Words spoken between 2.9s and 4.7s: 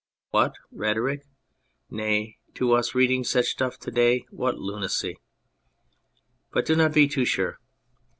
reading such stuff' to day, what